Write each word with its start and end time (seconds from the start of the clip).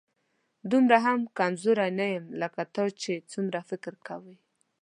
دومره 0.71 0.97
هم 1.05 1.19
کمزوری 1.37 1.89
نه 1.99 2.05
یم، 2.13 2.25
لکه 2.41 2.61
ته 2.73 2.83
چې 3.01 3.13
څومره 3.31 3.59
فکر 3.69 3.93
کوې 4.07 4.35